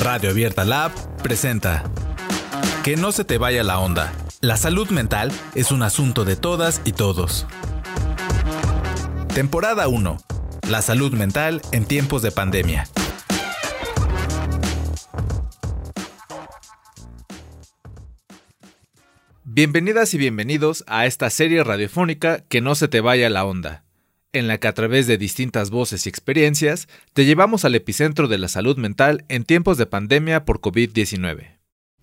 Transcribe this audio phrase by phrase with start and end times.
[0.00, 1.84] Radio Abierta Lab presenta
[2.82, 4.14] Que no se te vaya la onda.
[4.40, 7.46] La salud mental es un asunto de todas y todos.
[9.34, 10.16] Temporada 1.
[10.70, 12.88] La salud mental en tiempos de pandemia.
[19.44, 23.84] Bienvenidas y bienvenidos a esta serie radiofónica Que no se te vaya la onda
[24.32, 28.38] en la que a través de distintas voces y experiencias te llevamos al epicentro de
[28.38, 31.58] la salud mental en tiempos de pandemia por COVID-19.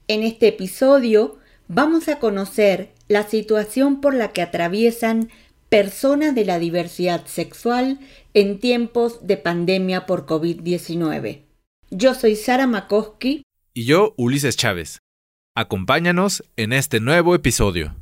[0.08, 1.38] En este episodio
[1.68, 5.30] vamos a conocer la situación por la que atraviesan
[5.70, 8.00] personas de la diversidad sexual
[8.34, 11.42] en tiempos de pandemia por COVID-19.
[11.90, 13.44] Yo soy Sara Makoski.
[13.74, 15.00] Y yo, Ulises Chávez.
[15.56, 17.96] Acompáñanos en este nuevo episodio.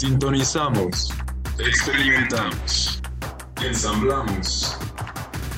[0.00, 1.12] Sintonizamos,
[1.58, 3.02] experimentamos,
[3.62, 4.78] ensamblamos.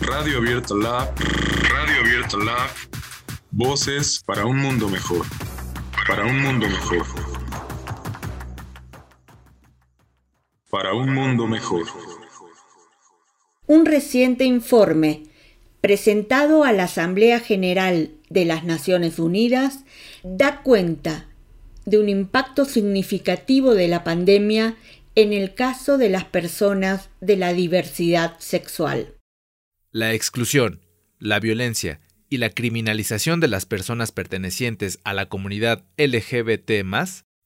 [0.00, 1.14] Radio Abierta Lab,
[1.70, 2.70] Radio Abierta Lab,
[3.52, 5.25] voces para un mundo mejor,
[6.08, 7.06] para un mundo mejor.
[10.70, 11.84] Para un mundo mejor.
[13.69, 15.22] Un reciente informe
[15.80, 19.84] presentado a la Asamblea General de las Naciones Unidas
[20.24, 21.28] da cuenta
[21.84, 24.77] de un impacto significativo de la pandemia
[25.14, 29.14] en el caso de las personas de la diversidad sexual.
[29.91, 30.80] La exclusión,
[31.19, 36.70] la violencia y la criminalización de las personas pertenecientes a la comunidad LGBT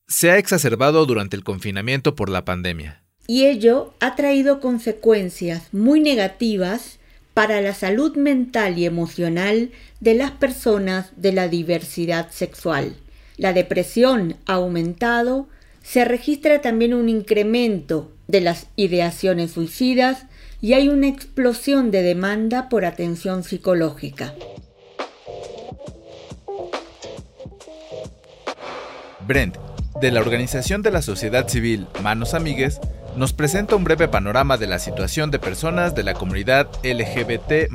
[0.07, 3.03] se ha exacerbado durante el confinamiento por la pandemia.
[3.27, 7.01] Y ello ha traído consecuencias muy negativas
[7.35, 12.97] para la salud mental y emocional de las personas de la diversidad sexual.
[13.37, 15.49] La depresión ha aumentado,
[15.83, 20.27] se registra también un incremento de las ideaciones suicidas
[20.61, 24.35] y hay una explosión de demanda por atención psicológica.
[29.27, 29.57] Brent,
[30.01, 32.81] de la organización de la sociedad civil Manos Amigues,
[33.17, 37.71] nos presenta un breve panorama de la situación de personas de la comunidad LGBT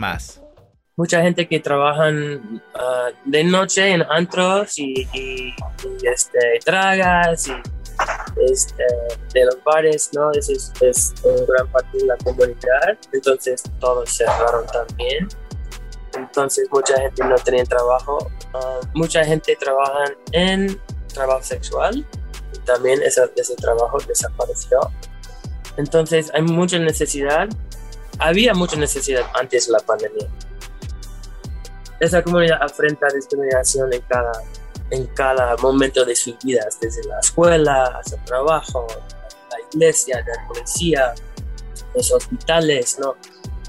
[0.96, 5.08] mucha gente que trabajan ah, de noche en antros y,
[6.04, 7.54] este, tragas y
[8.50, 8.84] este,
[9.34, 10.32] de los bares, ¿no?
[10.32, 11.14] Es, es, es
[11.48, 15.28] gran parte de la comunidad, entonces todos cerraron también.
[16.14, 20.80] Entonces mucha gente no tenía trabajo, ah, mucha gente trabaja en
[21.14, 22.06] trabajo sexual
[22.54, 24.80] y también ese, ese trabajo desapareció.
[25.78, 27.48] Entonces hay mucha necesidad,
[28.20, 30.28] había mucha necesidad antes de la pandemia
[32.02, 34.32] esa comunidad afrenta discriminación en cada,
[34.90, 38.88] en cada momento de sus vidas, desde la escuela hasta el trabajo,
[39.52, 41.14] la iglesia, la policía,
[41.94, 43.16] los hospitales, ¿no?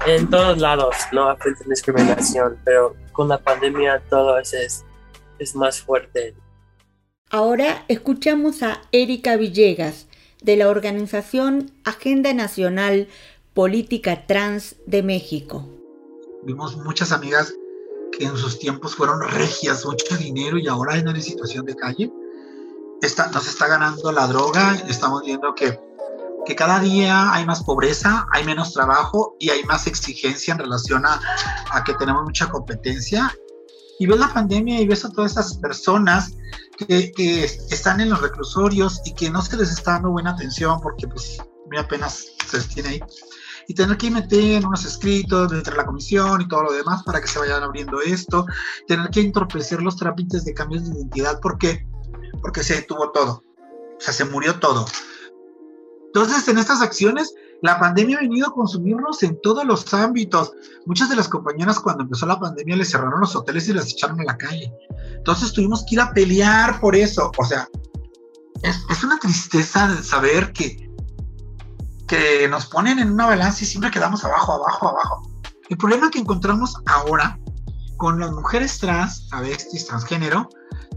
[0.07, 1.29] En todos lados, ¿no?
[1.29, 4.83] Afrentan discriminación, pero con la pandemia todo eso es,
[5.37, 6.35] es más fuerte.
[7.29, 10.07] Ahora escuchamos a Erika Villegas,
[10.41, 13.07] de la organización Agenda Nacional
[13.53, 15.69] Política Trans de México.
[16.41, 17.53] Vimos muchas amigas
[18.17, 22.11] que en sus tiempos fueron regias, mucho dinero y ahora en una situación de calle.
[23.01, 25.79] Está, nos está ganando la droga, estamos viendo que,
[26.45, 31.05] que cada día hay más pobreza, hay menos trabajo y hay más exigencia en relación
[31.05, 31.19] a,
[31.71, 33.33] a que tenemos mucha competencia.
[33.99, 36.33] Y ves la pandemia y ves a todas esas personas
[36.77, 41.07] que, están en los reclusorios y que no se les está dando buena atención porque
[41.07, 41.37] pues
[41.77, 42.99] apenas se tiene ahí
[43.67, 47.21] y tener que meter unos escritos dentro de la comisión y todo lo demás para
[47.21, 48.45] que se vayan abriendo esto,
[48.87, 51.85] tener que entorpecer los trámites de cambios de identidad porque
[52.41, 53.43] porque se detuvo todo,
[53.97, 54.85] o sea, se murió todo.
[56.07, 60.51] Entonces, en estas acciones, la pandemia ha venido a consumirnos en todos los ámbitos.
[60.85, 64.19] Muchas de las compañeras cuando empezó la pandemia les cerraron los hoteles y las echaron
[64.19, 64.71] a la calle.
[65.15, 67.31] Entonces tuvimos que ir a pelear por eso.
[67.37, 67.67] O sea,
[68.61, 70.92] es, es una tristeza saber que
[72.07, 75.21] que nos ponen en una balanza y siempre quedamos abajo, abajo, abajo.
[75.69, 77.39] El problema que encontramos ahora
[77.97, 80.49] con las mujeres trans, travestis, transgénero,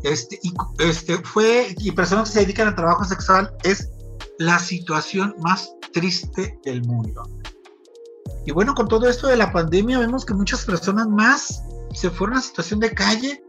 [0.02, 3.90] este, y, este, fue, y personas que se dedican al trabajo sexual, es
[4.38, 7.22] la situación más triste del mundo.
[8.44, 11.62] Y bueno, con todo esto de la pandemia, vemos que muchas personas más
[11.94, 13.42] se fueron a situación de calle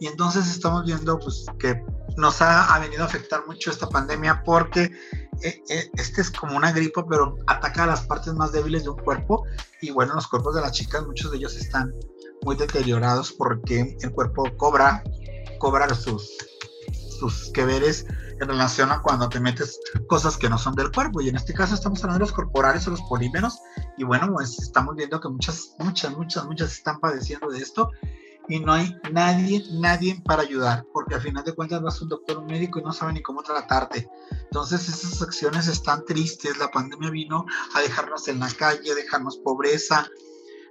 [0.00, 1.82] y entonces estamos viendo pues, que
[2.16, 4.90] nos ha, ha venido a afectar mucho esta pandemia porque
[5.42, 9.44] este es como una gripa, pero ataca a las partes más débiles de un cuerpo.
[9.80, 11.92] Y bueno, los cuerpos de las chicas, muchos de ellos están
[12.42, 15.02] muy deteriorados porque el cuerpo cobra,
[15.58, 16.36] cobra sus,
[17.20, 18.06] tus que veres
[18.40, 21.20] en relación a cuando te metes cosas que no son del cuerpo.
[21.20, 23.58] Y en este caso estamos hablando de los corporales o los polímeros.
[23.96, 27.90] Y bueno, pues estamos viendo que muchas, muchas, muchas, muchas están padeciendo de esto
[28.48, 32.10] y no hay nadie, nadie para ayudar, porque al final de cuentas vas a un
[32.10, 34.10] doctor, médico y no sabe ni cómo tratarte.
[34.42, 39.38] Entonces esas acciones están tristes, la pandemia vino a dejarnos en la calle, a dejarnos
[39.38, 40.06] pobreza,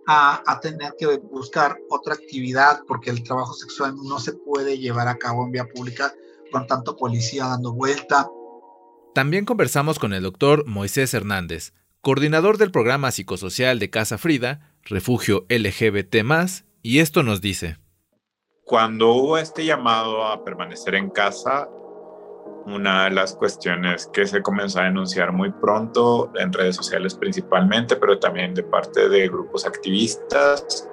[0.06, 5.08] a, a, tener que buscar otra actividad, porque el trabajo sexual no se puede llevar
[5.08, 6.14] a cabo en vía pública
[6.52, 8.30] con tanto policía dando vuelta.
[9.16, 15.48] También conversamos con el doctor Moisés Hernández, coordinador del programa psicosocial de Casa Frida, Refugio
[15.50, 16.18] LGBT,
[16.84, 17.80] y esto nos dice.
[18.68, 21.70] Cuando hubo este llamado a permanecer en casa,
[22.66, 27.96] una de las cuestiones que se comenzó a denunciar muy pronto en redes sociales principalmente,
[27.96, 30.86] pero también de parte de grupos activistas,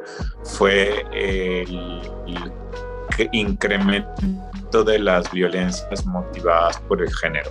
[0.44, 2.00] fue el,
[3.32, 7.50] incremento de las violencias motivadas por el género.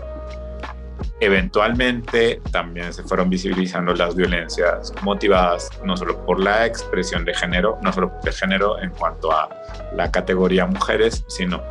[1.20, 7.78] Eventualmente también se fueron visibilizando las violencias motivadas no solo por la expresión de género,
[7.82, 9.50] no solo el género en cuanto a
[9.96, 11.62] la categoría mujeres, sino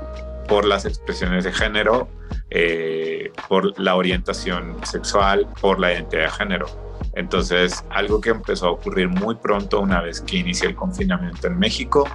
[0.48, 2.08] por las expresiones de género,
[2.50, 6.66] eh, por la orientación sexual, por la identidad de género.
[7.14, 11.58] Entonces, algo que empezó a ocurrir muy pronto una vez que inició el confinamiento en
[11.58, 12.08] México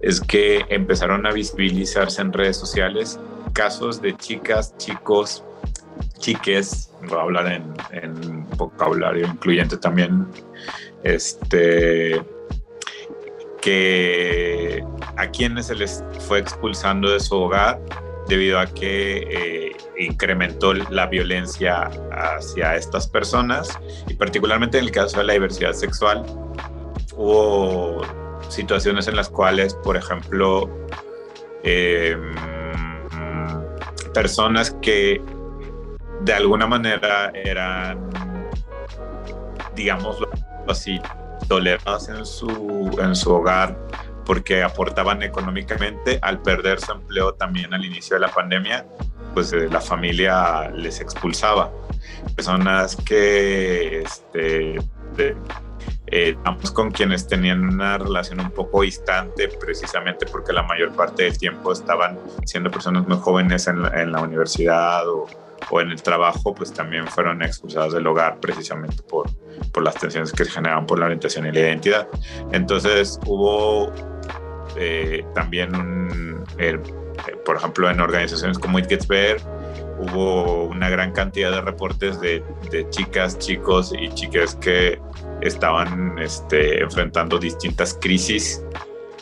[0.00, 3.18] es que empezaron a visibilizarse en redes sociales
[3.52, 5.44] casos de chicas, chicos,
[6.18, 10.26] chiques, voy a hablar en, en vocabulario incluyente también,
[11.02, 12.22] este,
[13.60, 14.84] que
[15.16, 17.80] a quienes se les fue expulsando de su hogar
[18.28, 25.18] debido a que eh, incrementó la violencia hacia estas personas y particularmente en el caso
[25.18, 26.24] de la diversidad sexual
[27.16, 28.02] hubo
[28.48, 30.70] situaciones en las cuales, por ejemplo,
[31.64, 32.34] em,
[34.14, 35.20] personas que
[36.28, 38.10] de alguna manera eran,
[39.74, 40.18] digamos
[40.68, 41.00] así,
[41.48, 43.74] toleradas en su, en su hogar
[44.26, 48.84] porque aportaban económicamente, al perder su empleo también al inicio de la pandemia,
[49.32, 51.72] pues eh, la familia les expulsaba.
[52.36, 54.76] Personas que, este,
[56.08, 56.36] eh,
[56.74, 61.72] con quienes tenían una relación un poco distante, precisamente porque la mayor parte del tiempo
[61.72, 65.26] estaban siendo personas muy jóvenes en en la universidad o,
[65.70, 69.30] o en el trabajo, pues también fueron expulsados del hogar precisamente por,
[69.72, 72.08] por las tensiones que se generaban por la orientación y la identidad.
[72.52, 73.92] Entonces hubo
[74.76, 76.44] eh, también, un,
[77.44, 79.40] por ejemplo, en organizaciones como It Gets Better,
[79.98, 85.00] hubo una gran cantidad de reportes de, de chicas, chicos y chicas que
[85.40, 88.62] estaban este, enfrentando distintas crisis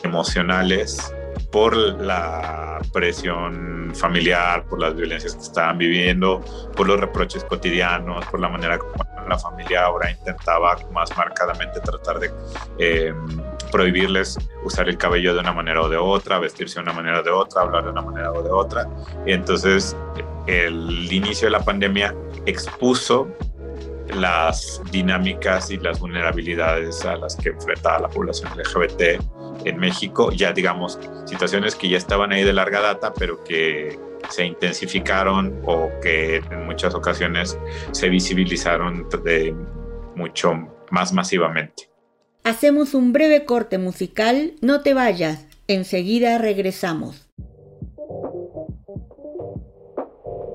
[0.03, 1.13] emocionales
[1.57, 6.39] por la presión familiar, por las violencias que estaban viviendo,
[6.75, 8.93] por los reproches cotidianos, por la manera como
[9.27, 12.31] la familia ahora intentaba más marcadamente tratar de
[12.77, 13.11] eh,
[13.71, 17.23] prohibirles usar el cabello de una manera o de otra, vestirse de una manera o
[17.23, 18.87] de otra, hablar de una manera o de otra.
[19.25, 19.97] Y entonces
[20.45, 22.13] el inicio de la pandemia
[22.45, 23.27] expuso
[24.13, 29.23] las dinámicas y las vulnerabilidades a las que enfrentaba la población LGBT
[29.65, 33.97] en México, ya digamos, situaciones que ya estaban ahí de larga data, pero que
[34.29, 37.57] se intensificaron o que en muchas ocasiones
[37.91, 39.55] se visibilizaron de
[40.15, 40.53] mucho
[40.91, 41.89] más masivamente.
[42.43, 47.27] Hacemos un breve corte musical, no te vayas, enseguida regresamos.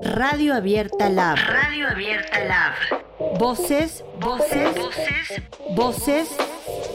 [0.01, 1.37] Radio Abierta Lab.
[1.37, 2.73] Radio Abierta Lab.
[3.39, 5.41] Voces, voces, voces,
[5.75, 6.29] voces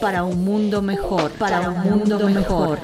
[0.00, 2.78] para un mundo mejor, para, un mundo, mejor.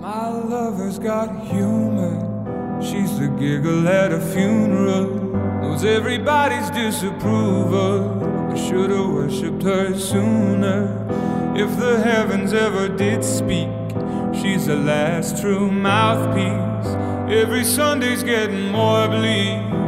[0.00, 2.80] My lover's got humor.
[2.80, 5.06] She's the giggle at a funeral.
[5.60, 8.52] Knows everybody's disapproval.
[8.52, 11.06] I should've worshipped her sooner.
[11.54, 13.68] If the heavens ever did speak,
[14.32, 16.94] she's the last true mouthpiece.
[17.28, 19.87] Every Sunday's getting more bleak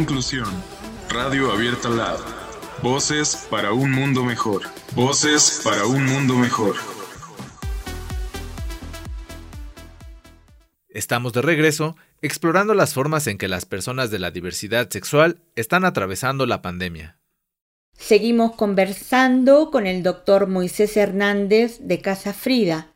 [0.00, 0.48] inclusión.
[1.10, 2.18] Radio Abierta Lab.
[2.82, 4.62] Voces para un mundo mejor.
[4.94, 6.74] Voces para un mundo mejor.
[10.88, 15.84] Estamos de regreso explorando las formas en que las personas de la diversidad sexual están
[15.84, 17.18] atravesando la pandemia.
[17.92, 22.90] Seguimos conversando con el doctor Moisés Hernández de Casa Frida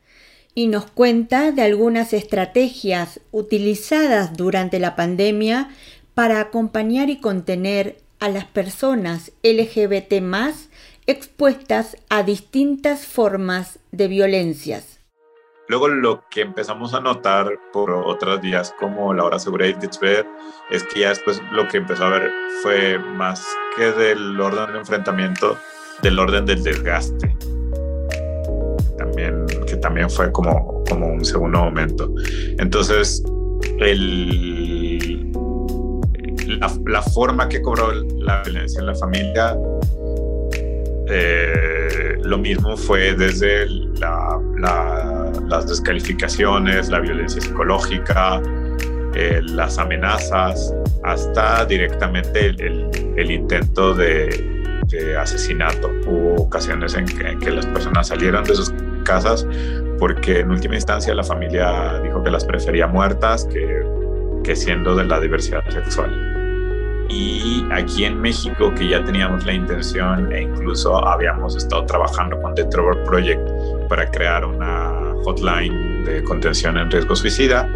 [0.55, 5.69] y nos cuenta de algunas estrategias utilizadas durante la pandemia
[6.15, 10.69] para acompañar y contener a las personas LGBT más
[11.05, 14.99] expuestas a distintas formas de violencias.
[15.67, 19.75] Luego lo que empezamos a notar por otras días como la hora segura y
[20.69, 22.31] es que ya después lo que empezó a ver
[22.61, 23.43] fue más
[23.75, 25.57] que del orden de enfrentamiento,
[26.03, 27.35] del orden del desgaste.
[28.97, 32.13] También, que también fue como, como un segundo momento.
[32.59, 33.23] Entonces,
[33.79, 34.54] el,
[36.47, 39.55] la, forma que cobró la violencia en la familia
[41.07, 43.67] eh, lo mismo fue desde
[45.47, 48.41] las descalificaciones, la violencia psicológica,
[49.13, 50.73] eh, las amenazas,
[51.03, 54.53] hasta directamente el, intento de,
[55.19, 55.91] asesinato.
[56.07, 58.73] Hubo ocasiones en que, las personas salieron de sus
[59.03, 59.45] casas
[59.99, 63.47] porque en última instancia la familia dijo que las prefería muertas
[64.43, 66.34] que siendo de la diversidad sexual
[67.09, 72.55] y aquí en México que ya teníamos la intención e incluso habíamos estado trabajando con
[72.55, 73.41] The Trevor Project
[73.89, 77.69] para crear una hotline de contención en riesgo suicida.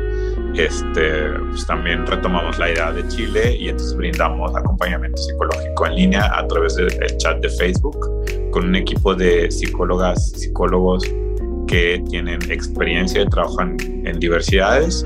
[0.55, 6.31] Este, pues también retomamos la idea de Chile y entonces brindamos acompañamiento psicológico en línea
[6.35, 7.97] a través del chat de Facebook
[8.51, 11.03] con un equipo de psicólogas, psicólogos
[11.67, 15.05] que tienen experiencia de trabajo en diversidades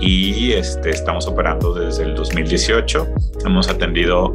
[0.00, 3.08] y este, estamos operando desde el 2018.
[3.44, 4.34] Hemos atendido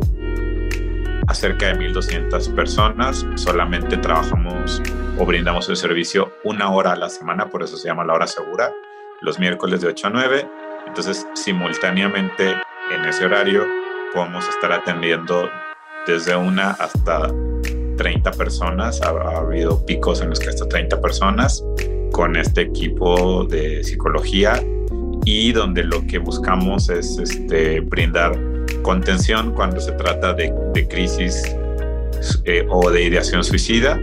[1.28, 3.26] a cerca de 1.200 personas.
[3.36, 4.82] Solamente trabajamos
[5.20, 8.28] o brindamos el servicio una hora a la semana, por eso se llama la hora
[8.28, 8.72] segura,
[9.22, 10.50] los miércoles de 8 a 9.
[10.88, 12.56] Entonces, simultáneamente
[12.94, 13.64] en ese horario
[14.14, 15.50] podemos estar atendiendo
[16.08, 17.32] desde una hasta
[17.98, 19.02] 30 personas.
[19.04, 21.64] Ha, ha habido picos en los que hasta 30 personas
[22.12, 24.62] con este equipo de psicología
[25.26, 28.38] y donde lo que buscamos es este, brindar
[28.82, 30.52] contención cuando se trata de,
[30.90, 31.56] crisis
[32.46, 34.00] eh, o de ideación suicida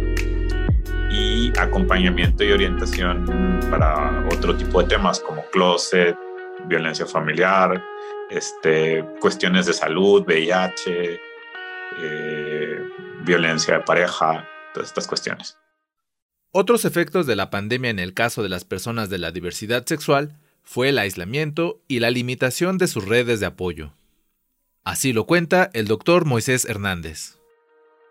[1.10, 6.16] y acompañamiento y orientación para otro tipo de temas como closet,
[6.66, 7.82] violencia familiar,
[8.30, 11.20] este, cuestiones de salud, VIH,
[12.00, 12.78] eh,
[13.24, 15.56] violencia de pareja, todas estas cuestiones.
[16.50, 20.36] Otros efectos de la pandemia en el caso de las personas de la diversidad sexual
[20.70, 23.94] fue el aislamiento y la limitación de sus redes de apoyo.
[24.84, 27.38] Así lo cuenta el doctor Moisés Hernández.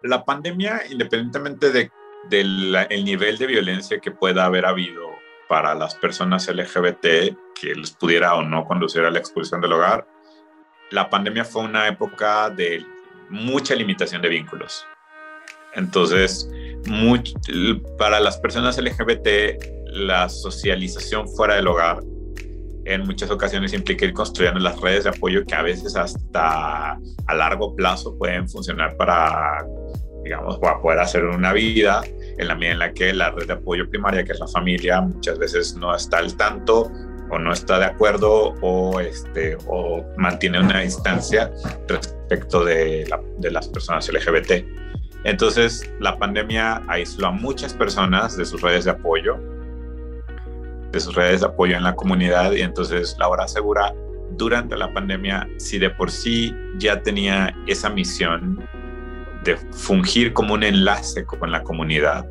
[0.01, 1.91] La pandemia, independientemente
[2.31, 5.03] del nivel de violencia que pueda haber habido
[5.47, 10.07] para las personas LGBT que les pudiera o no conducir a la expulsión del hogar,
[10.89, 12.83] la pandemia fue una época de
[13.29, 14.83] mucha limitación de vínculos.
[15.75, 16.49] Entonces,
[17.99, 21.99] para las personas LGBT, la socialización fuera del hogar
[22.87, 27.35] en muchas ocasiones implica ir construyendo las redes de apoyo que a veces hasta a
[27.35, 29.65] largo plazo pueden funcionar para,
[30.23, 32.01] digamos, para poder hacer una vida
[32.37, 35.01] en la medida en la que la red de apoyo primaria, que es la familia,
[35.01, 36.89] muchas veces no está al tanto
[37.29, 41.51] o no está de acuerdo o, este, o mantiene una distancia
[41.87, 43.05] respecto de,
[43.41, 44.65] las personas LGBT.
[45.23, 49.37] Entonces, la pandemia aisló a muchas personas de sus redes de apoyo,
[50.91, 53.93] de sus redes de apoyo en la comunidad y entonces la hora segura
[54.31, 58.67] durante la pandemia, si de por sí ya tenía esa misión
[59.43, 62.25] de fungir como un enlace con la comunidad,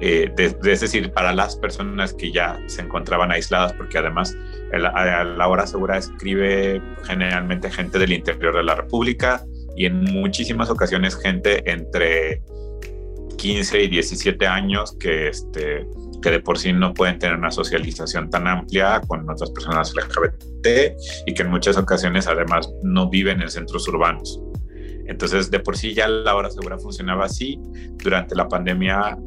[0.00, 4.36] eh, es decir, para las personas que ya se encontraban aisladas, porque además
[4.72, 9.44] la hora segura escribe generalmente gente del interior de la República
[9.76, 12.42] y en muchísimas ocasiones gente entre
[13.36, 15.86] 15 y 17 años que este,
[16.22, 20.96] que de por sí no pueden tener una socialización tan amplia con otras personas LGBT
[21.26, 24.40] y que en muchas ocasiones además no viven en centros urbanos.
[25.06, 27.60] Entonces, de por sí ya la hora segura funcionaba así.
[28.02, 29.18] Durante la pandemia,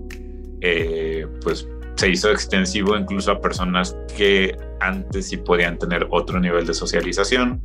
[0.62, 6.66] eh, pues se hizo extensivo incluso a personas que antes sí podían tener otro nivel
[6.66, 7.64] de socialización,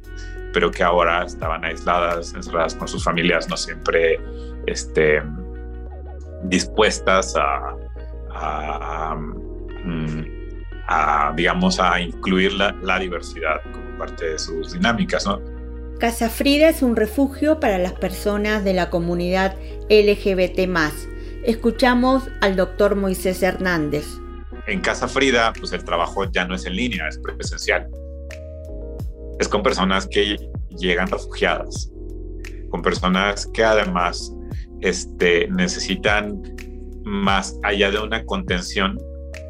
[0.52, 4.20] pero que ahora estaban aisladas, encerradas con sus familias, no siempre
[4.66, 5.22] este,
[6.44, 7.76] dispuestas a,
[8.34, 10.26] a, mm,
[11.37, 15.40] digamos, a incluir la, diversidad como parte de sus dinámicas, ¿no?
[15.99, 19.56] Casa Frida es un refugio para las personas de la comunidad
[19.88, 20.68] LGBT.
[21.44, 24.06] Escuchamos al doctor Moisés Hernández.
[24.66, 27.88] En Casa Frida, pues el trabajo ya no es en línea, es presencial.
[29.38, 30.37] Es con personas que
[30.76, 31.90] llegan refugiadas,
[32.70, 34.32] con personas que además
[34.82, 36.42] este, necesitan
[37.04, 38.98] más allá de una contención,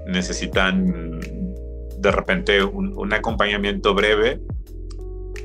[0.06, 1.20] necesitan
[1.98, 4.40] de repente un, acompañamiento breve,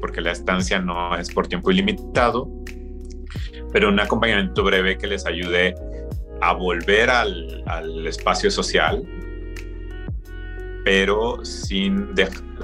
[0.01, 2.49] porque la estancia no es por tiempo ilimitado,
[3.71, 5.75] pero un acompañamiento breve que les ayude
[6.41, 9.03] a volver al, al espacio social,
[10.83, 12.13] pero sin,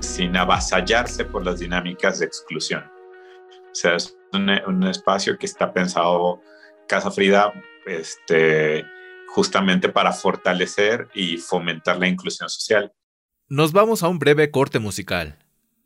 [0.01, 2.83] sin avasallarse por las dinámicas de exclusión.
[2.83, 6.41] O sea, es un, un espacio que está pensado,
[6.88, 7.54] Casa Frida,
[7.86, 8.86] este,
[9.34, 12.93] justamente para fortalecer y fomentar la inclusión social.
[13.50, 15.38] Nos vamos a un breve corte musical.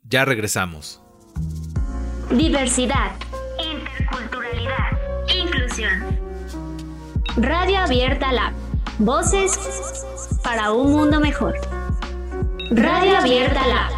[0.02, 1.02] Ya regresamos.
[2.30, 3.12] Diversidad,
[3.58, 4.98] interculturalidad,
[5.34, 6.18] inclusión.
[7.36, 8.52] Radio Abierta Lab.
[8.98, 10.04] Voces
[10.42, 11.54] para un mundo mejor.
[12.70, 13.92] Radio Abierta Lab.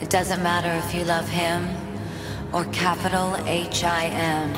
[0.00, 1.85] It doesn't matter if you love him
[2.52, 4.54] or capital H I M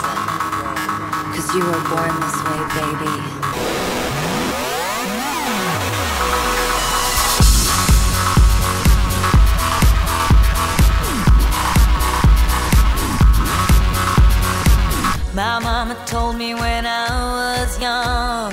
[1.34, 3.16] cause you were born this way, baby.
[15.32, 17.08] My mama told me when I
[17.62, 18.52] was young,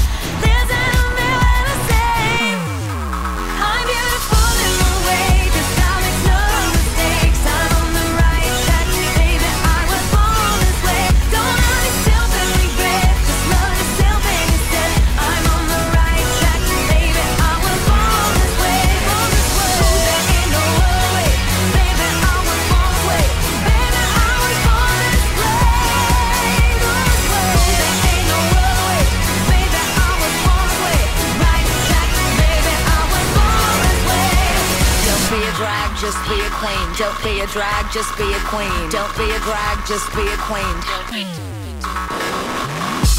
[37.51, 38.89] Drag, just be a queen.
[38.89, 40.75] Don't be a drag, just be a queen.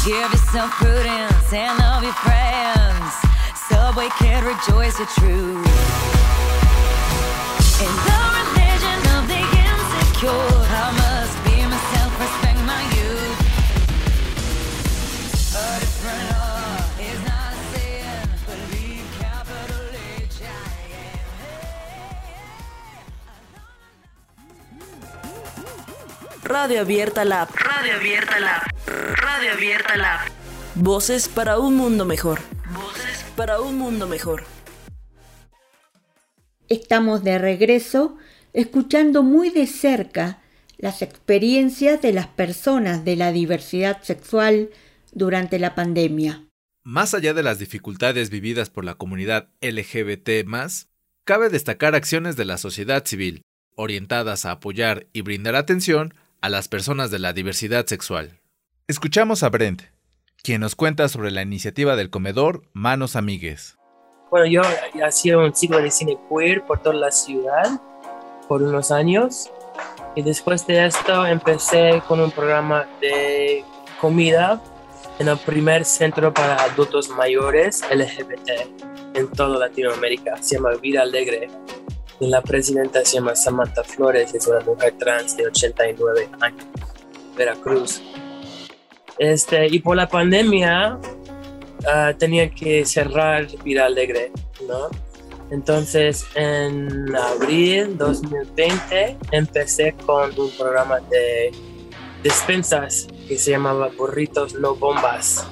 [0.03, 3.13] Give yourself prudence and love your friends.
[3.69, 6.42] Subway can rejoice the truth.
[26.63, 27.49] Radio Abierta Lab.
[27.55, 28.61] Radio Abierta Lab.
[28.87, 30.19] Radio Abierta Lab.
[30.75, 32.39] Voces para un mundo mejor.
[32.73, 34.45] Voces para un mundo mejor.
[36.69, 38.15] Estamos de regreso
[38.53, 40.41] escuchando muy de cerca
[40.77, 44.69] las experiencias de las personas de la diversidad sexual
[45.11, 46.45] durante la pandemia.
[46.85, 50.47] Más allá de las dificultades vividas por la comunidad LGBT,
[51.25, 53.41] cabe destacar acciones de la sociedad civil,
[53.75, 58.41] orientadas a apoyar y brindar atención a las personas de la diversidad sexual.
[58.89, 59.83] Escuchamos a Brent,
[60.43, 63.77] quien nos cuenta sobre la iniciativa del comedor Manos Amigues.
[64.29, 64.61] Bueno, yo
[65.05, 67.79] hacía un ciclo de cine queer por toda la ciudad
[68.49, 69.49] por unos años
[70.17, 73.63] y después de esto empecé con un programa de
[74.01, 74.61] comida
[75.19, 78.49] en el primer centro para adultos mayores LGBT
[79.13, 80.35] en toda Latinoamérica.
[80.43, 81.47] Se llama Vida Alegre
[82.19, 86.65] la presidenta se llama Samantha Flores, es una mujer trans de 89 años,
[87.35, 88.01] Veracruz.
[89.17, 94.31] Este, y por la pandemia uh, tenía que cerrar Vida Alegre,
[94.67, 94.89] ¿no?
[95.51, 101.51] Entonces, en abril 2020 empecé con un programa de
[102.23, 105.45] despensas que se llamaba Burritos No Bombas.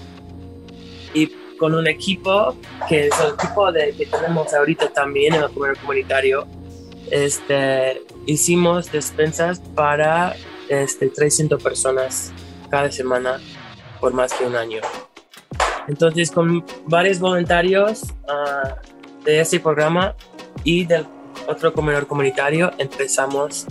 [1.62, 2.56] Con un equipo
[2.90, 6.48] que es el equipo de, que tenemos ahorita también en el comercio comunitario,
[7.12, 10.36] este, hicimos despensas para
[10.70, 12.34] este, 300 personas
[12.70, 13.40] cada semana
[14.00, 14.82] por más que un año.
[15.88, 20.16] Entonces, con varios voluntarios uh, de ese programa,
[20.64, 21.06] y del
[21.48, 23.66] otro comedor comunitario empezamos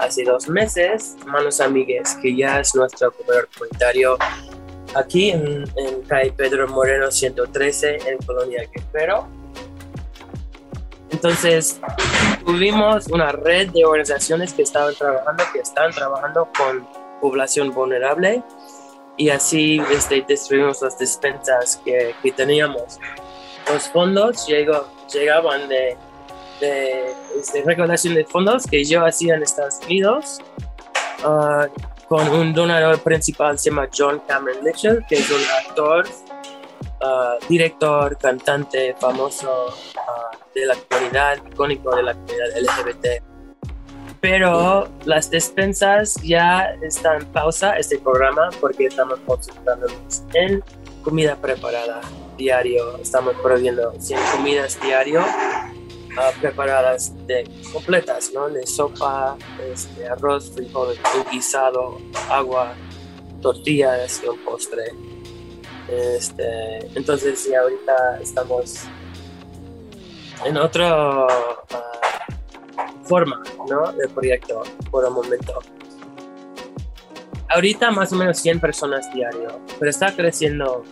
[0.00, 4.18] hace dos meses, Manos Amigues, que ya es nuestro comedor comunitario
[4.94, 9.28] aquí en, en calle Pedro Moreno 113 en Colonia Quepero.
[11.10, 11.80] Entonces,
[12.44, 16.86] tuvimos una red de organizaciones que estaban trabajando, que están trabajando con
[17.20, 18.42] población vulnerable
[19.16, 22.98] y así este, destruimos las despensas que, que teníamos.
[23.72, 25.96] Los fondos llegó, llegaban de,
[26.60, 30.40] de, este, recaudación de fondos que yo hacía en Estados Unidos
[31.22, 31.68] ah,
[32.14, 36.06] con un donador principal, se llama John Cameron Mitchell, que es un actor,
[37.02, 43.06] ah, director, cantante famoso ah, de la comunidad, icónico de la comunidad LGBT.
[44.20, 50.62] Pero las despensas ya están en pausa este programa porque estamos concentrándonos en
[51.02, 52.00] comida preparada
[52.38, 52.96] diario.
[52.98, 55.20] Estamos proveyendo 100 comidas diario
[56.40, 58.48] preparadas de completas, ¿no?
[58.48, 59.36] De sopa,
[59.72, 60.96] este, arroz, frijol,
[61.30, 61.98] guisado,
[62.30, 62.74] agua,
[63.40, 64.84] tortillas y un postre.
[65.88, 68.84] Este, entonces, ya ahorita estamos
[70.44, 72.26] en otra ah,
[73.04, 73.92] forma, ¿no?
[73.92, 75.58] De proyecto por el momento.
[77.48, 80.82] Ahorita más o menos 100 personas diario, pero está creciendo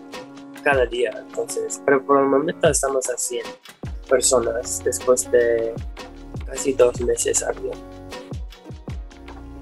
[0.63, 3.45] cada día, entonces, pero por el momento estamos a 100
[4.13, 5.75] personas después de
[6.47, 7.79] casi dos meses abierto.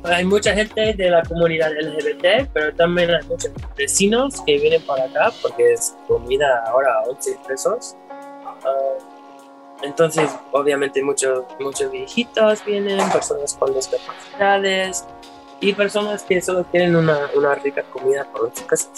[0.02, 5.04] Hay mucha gente de la comunidad LGBT, pero también hay muchos vecinos que vienen para
[5.04, 7.96] acá porque es comida ahora a 11 pesos.
[8.10, 8.98] Ah,
[9.82, 15.04] entonces, obviamente, muchos, muchos viejitos vienen, personas con discapacidades
[15.60, 18.88] y personas que solo quieren una, una rica comida por su casa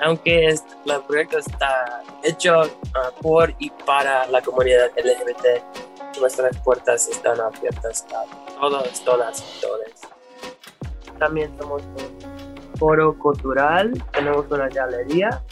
[0.00, 0.60] aunque el
[1.06, 2.62] proyecto está hecho
[2.94, 9.60] ah, por y para la comunidad LGBT, nuestras puertas están abiertas a todos, todas y
[9.60, 9.80] todos.
[11.18, 15.42] También somos un foro cultural, tenemos una galería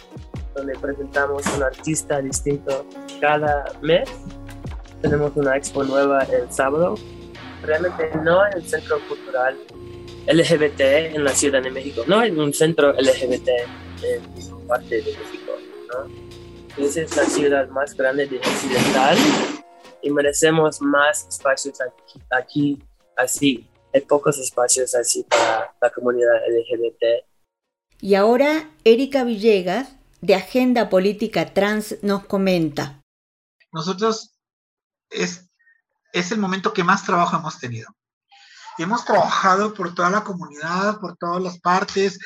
[0.54, 2.86] donde presentamos un artista distinto
[3.20, 4.08] cada mes.
[5.02, 6.96] Tenemos una expo nueva el sábado.
[7.62, 9.56] Realmente no en el centro cultural
[10.26, 10.80] LGBT
[11.14, 13.50] en la Ciudad de México, no en un centro LGBT
[14.02, 15.52] en parte de México.
[15.88, 16.84] ¿no?
[16.84, 19.16] Esa es la ciudad más grande de Occidental
[20.02, 22.82] y merecemos más espacios aquí, aquí
[23.16, 23.68] así.
[23.92, 27.24] Hay pocos espacios así para la comunidad LGBT.
[28.00, 29.88] Y ahora Erika Villegas,
[30.20, 33.00] de Agenda Política Trans, nos comenta.
[33.72, 34.38] Nosotros
[35.10, 35.50] es,
[36.12, 37.88] es el momento que más trabajo hemos tenido.
[38.78, 42.20] Hemos trabajado por toda la comunidad, por todas las partes,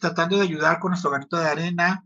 [0.00, 2.04] tratando de ayudar con nuestro granito de arena.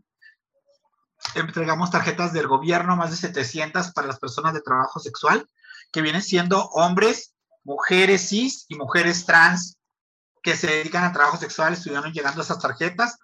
[1.33, 5.49] Entregamos tarjetas del gobierno, más de 700 para las personas de trabajo sexual,
[5.91, 9.77] que vienen siendo hombres, mujeres cis y mujeres trans
[10.43, 13.17] que se dedican a trabajo sexual, estuvieron llegando esas tarjetas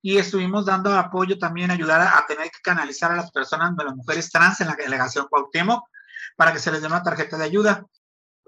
[0.00, 3.94] y estuvimos dando apoyo también, ayudar a, tener que canalizar a las personas, de las
[3.94, 5.84] mujeres trans en la delegación Cuauhtémoc
[6.36, 7.84] para que se les dé una tarjeta de ayuda.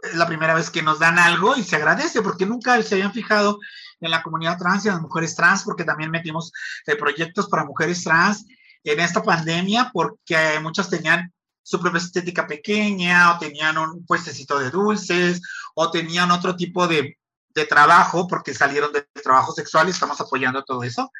[0.02, 3.12] Es la primera vez que nos dan algo y se agradece porque nunca se habían
[3.12, 3.58] fijado
[4.00, 6.52] en la comunidad trans y en las mujeres trans, porque también metimos
[6.86, 8.46] eh, proyectos para mujeres trans
[8.84, 11.32] en esta pandemia, porque muchas tenían
[11.62, 15.42] su propia estética pequeña, o tenían un puestecito de dulces,
[15.74, 17.18] o tenían otro tipo de,
[17.54, 21.10] de trabajo, porque salieron del trabajo sexual y estamos apoyando todo eso.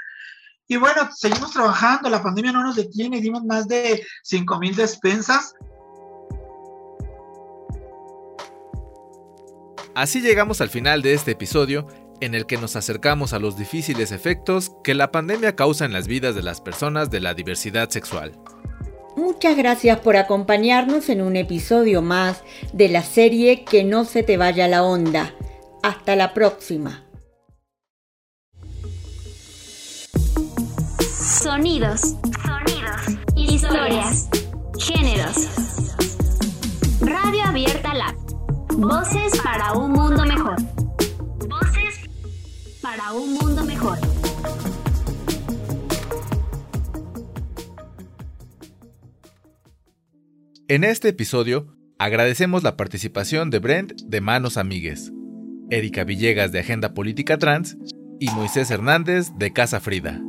[0.69, 5.55] Y bueno, seguimos trabajando, la pandemia no nos detiene, dimos más de 5 mil despensas.
[9.95, 11.87] Así llegamos al final de este episodio
[12.21, 16.07] en el que nos acercamos a los difíciles efectos que la pandemia causa en las
[16.07, 18.33] vidas de las personas de la diversidad sexual.
[19.17, 24.37] Muchas gracias por acompañarnos en un episodio más de la serie Que no se te
[24.37, 25.35] vaya la onda.
[25.83, 27.05] Hasta la próxima.
[31.43, 32.01] Sonidos,
[32.45, 34.29] sonidos, historias,
[34.79, 35.49] géneros.
[37.01, 38.15] Radio Abierta Lab.
[38.77, 40.57] Voces para un mundo mejor
[42.87, 43.99] para un mundo mejor.
[50.69, 55.11] En este episodio, agradecemos la participación de Brent de Manos Amigues,
[55.69, 57.77] Erika Villegas de Agenda Política Trans
[58.21, 60.23] y Moisés Hernández de Casa Frida.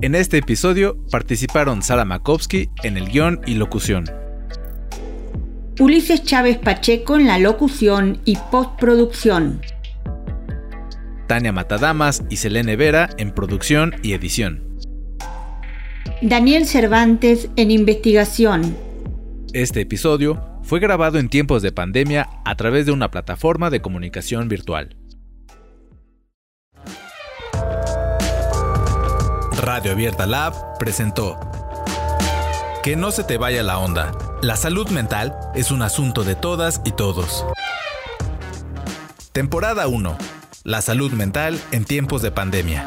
[0.00, 4.21] En este episodio participaron Sara Makovsky en el guion y locución.
[5.78, 9.62] Ulises Chávez Pacheco en la locución y postproducción.
[11.26, 14.78] Tania Matadamas y Selene Vera en producción y edición.
[16.20, 18.76] Daniel Cervantes en investigación.
[19.54, 24.48] Este episodio fue grabado en tiempos de pandemia a través de una plataforma de comunicación
[24.48, 24.96] virtual.
[29.62, 31.40] Radio Abierta Lab presentó
[32.82, 34.12] Que no se te vaya la onda.
[34.42, 37.46] La salud mental es un asunto de todas y todos.
[39.30, 40.18] Temporada 1.
[40.64, 42.84] La salud mental en tiempos de pandemia.